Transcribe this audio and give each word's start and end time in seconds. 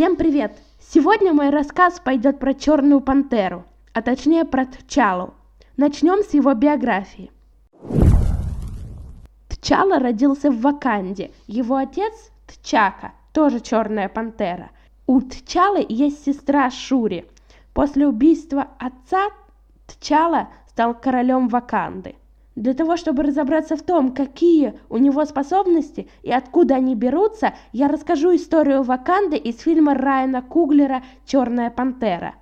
Всем 0.00 0.16
привет! 0.16 0.56
Сегодня 0.80 1.34
мой 1.34 1.50
рассказ 1.50 2.00
пойдет 2.02 2.38
про 2.38 2.54
Черную 2.54 3.02
Пантеру, 3.02 3.66
а 3.92 4.00
точнее 4.00 4.46
про 4.46 4.64
Тчалу. 4.64 5.34
Начнем 5.76 6.24
с 6.24 6.32
его 6.32 6.54
биографии. 6.54 7.30
Тчала 9.50 9.98
родился 9.98 10.50
в 10.50 10.62
Ваканде. 10.62 11.32
Его 11.46 11.76
отец 11.76 12.14
Тчака, 12.46 13.12
тоже 13.34 13.60
Черная 13.60 14.08
Пантера. 14.08 14.70
У 15.06 15.20
Тчалы 15.20 15.84
есть 15.86 16.24
сестра 16.24 16.70
Шури. 16.70 17.26
После 17.74 18.08
убийства 18.08 18.68
отца 18.78 19.28
Тчала 19.86 20.48
стал 20.68 20.94
королем 20.94 21.48
Ваканды. 21.48 22.14
Для 22.60 22.74
того, 22.74 22.98
чтобы 22.98 23.22
разобраться 23.22 23.74
в 23.74 23.80
том, 23.80 24.12
какие 24.12 24.74
у 24.90 24.98
него 24.98 25.24
способности 25.24 26.08
и 26.22 26.30
откуда 26.30 26.74
они 26.74 26.94
берутся, 26.94 27.54
я 27.72 27.88
расскажу 27.88 28.36
историю 28.36 28.82
Ваканды 28.82 29.38
из 29.38 29.60
фильма 29.60 29.94
Райана 29.94 30.42
Куглера 30.42 31.02
«Черная 31.24 31.70
пантера». 31.70 32.34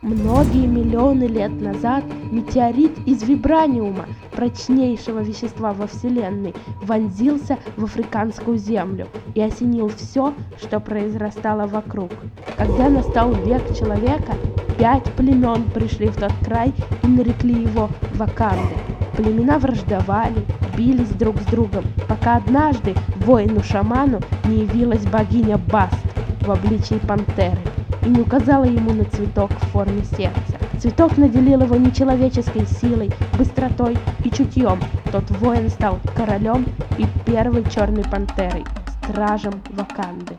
Многие 0.00 0.66
миллионы 0.66 1.24
лет 1.24 1.60
назад 1.60 2.02
метеорит 2.30 2.92
из 3.06 3.24
вибраниума, 3.24 4.06
прочнейшего 4.32 5.18
вещества 5.18 5.74
во 5.74 5.86
Вселенной, 5.86 6.54
вонзился 6.80 7.58
в 7.76 7.84
африканскую 7.84 8.56
землю 8.56 9.08
и 9.34 9.42
осенил 9.42 9.88
все, 9.88 10.32
что 10.56 10.80
произрастало 10.80 11.66
вокруг. 11.66 12.12
Когда 12.56 12.88
настал 12.88 13.32
век 13.32 13.62
человека, 13.76 14.32
пять 14.78 15.04
племен 15.14 15.64
пришли 15.74 16.08
в 16.08 16.16
тот 16.16 16.32
край 16.44 16.72
и 17.02 17.06
нарекли 17.06 17.62
его 17.62 17.90
Ваканды. 18.14 18.74
Племена 19.16 19.58
враждовали, 19.58 20.44
бились 20.76 21.08
друг 21.08 21.40
с 21.40 21.46
другом, 21.46 21.84
пока 22.08 22.36
однажды 22.36 22.94
воину-шаману 23.16 24.20
не 24.44 24.60
явилась 24.60 25.04
богиня 25.04 25.58
Баст 25.58 25.98
в 26.42 26.50
обличии 26.50 27.00
пантеры 27.06 27.58
и 28.04 28.08
не 28.08 28.20
указала 28.20 28.64
ему 28.64 28.92
на 28.92 29.04
цветок 29.04 29.50
в 29.50 29.66
форме 29.72 30.04
сердца. 30.04 30.56
Цветок 30.80 31.16
наделил 31.16 31.62
его 31.62 31.74
нечеловеческой 31.74 32.64
силой, 32.66 33.10
быстротой 33.36 33.98
и 34.22 34.30
чутьем. 34.30 34.78
Тот 35.10 35.28
воин 35.32 35.68
стал 35.68 35.98
королем 36.16 36.64
и 36.96 37.06
первой 37.26 37.64
черной 37.68 38.04
пантерой, 38.04 38.64
стражем 39.02 39.54
Ваканды. 39.70 40.36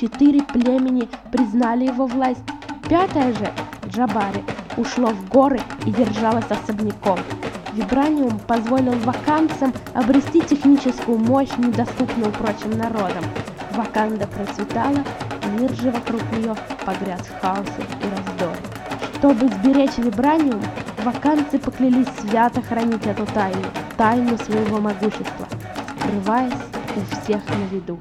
Четыре 0.00 0.42
племени 0.42 1.06
признали 1.30 1.84
его 1.84 2.06
власть. 2.06 2.42
Пятое 2.88 3.32
же, 3.34 3.50
Джабари, 3.92 4.42
ушло 4.78 5.08
в 5.08 5.28
горы 5.28 5.60
и 5.84 5.90
держалось 5.90 6.46
особняком. 6.48 7.18
Вибраниум 7.74 8.38
позволил 8.38 8.92
ваканцам 9.00 9.72
обрести 9.92 10.40
техническую 10.40 11.18
мощь, 11.18 11.50
недоступную 11.58 12.32
прочим 12.32 12.70
народам. 12.78 13.24
Ваканда 13.72 14.26
процветала, 14.26 15.04
мир 15.58 15.70
же 15.74 15.90
вокруг 15.90 16.22
нее 16.32 16.54
погряз 16.86 17.20
в 17.20 17.40
хаосе 17.40 17.82
и 18.00 18.04
раздоре. 18.16 18.60
Чтобы 19.18 19.48
сберечь 19.48 19.98
вибраниум, 19.98 20.62
ваканцы 21.04 21.58
поклялись 21.58 22.08
свято 22.20 22.62
хранить 22.62 23.06
эту 23.06 23.26
тайну, 23.26 23.66
тайну 23.98 24.38
своего 24.38 24.78
могущества, 24.80 25.46
скрываясь 25.98 26.52
у 26.96 27.22
всех 27.22 27.42
на 27.48 27.74
виду. 27.74 27.98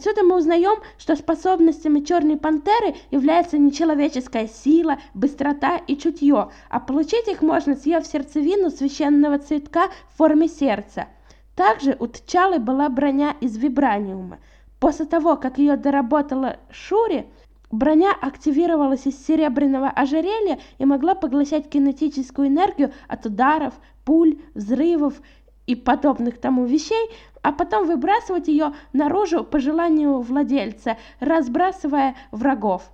Отсюда 0.00 0.22
мы 0.22 0.36
узнаем, 0.38 0.78
что 0.96 1.14
способностями 1.14 2.00
черной 2.00 2.38
пантеры 2.38 2.94
является 3.10 3.58
нечеловеческая 3.58 4.48
сила, 4.48 4.96
быстрота 5.12 5.76
и 5.76 5.94
чутье, 5.94 6.48
а 6.70 6.80
получить 6.80 7.28
их 7.28 7.42
можно, 7.42 7.76
съев 7.76 8.06
сердцевину 8.06 8.70
священного 8.70 9.38
цветка 9.38 9.90
в 10.08 10.16
форме 10.16 10.48
сердца. 10.48 11.08
Также 11.54 11.98
у 12.00 12.06
Тчалы 12.06 12.60
была 12.60 12.88
броня 12.88 13.36
из 13.42 13.58
вибраниума. 13.58 14.38
После 14.78 15.04
того, 15.04 15.36
как 15.36 15.58
ее 15.58 15.76
доработала 15.76 16.56
Шури, 16.70 17.26
броня 17.70 18.12
активировалась 18.18 19.06
из 19.06 19.22
серебряного 19.26 19.90
ожерелья 19.90 20.60
и 20.78 20.86
могла 20.86 21.14
поглощать 21.14 21.68
кинетическую 21.68 22.48
энергию 22.48 22.90
от 23.06 23.26
ударов, 23.26 23.74
пуль, 24.06 24.38
взрывов 24.54 25.20
и 25.66 25.74
подобных 25.74 26.40
тому 26.40 26.64
вещей, 26.64 27.10
а 27.42 27.52
потом 27.52 27.86
выбрасывать 27.86 28.48
ее 28.48 28.74
наружу 28.92 29.44
по 29.44 29.60
желанию 29.60 30.20
владельца, 30.20 30.96
разбрасывая 31.20 32.16
врагов. 32.30 32.90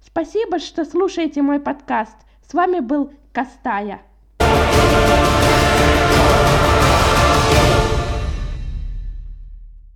Спасибо, 0.00 0.58
что 0.58 0.84
слушаете 0.84 1.42
мой 1.42 1.60
подкаст. 1.60 2.16
С 2.48 2.54
вами 2.54 2.80
был 2.80 3.12
Костая. 3.32 4.05